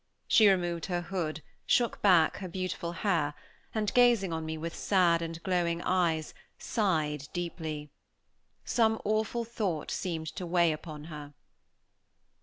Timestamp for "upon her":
10.71-11.35